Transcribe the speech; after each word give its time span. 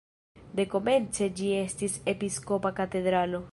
Dekomence 0.59 1.27
ĝi 1.41 1.51
estis 1.59 1.99
episkopa 2.17 2.75
katedralo. 2.83 3.47